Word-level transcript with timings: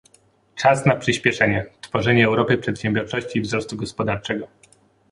Czas 0.55 0.85
na 0.85 0.95
przyspieszenie- 0.95 1.65
Tworzenie 1.81 2.25
Europy 2.25 2.57
przedsiębiorczości 2.57 3.39
i 3.39 3.41
wzrostu 3.41 3.77
gospodarczego 3.77 4.47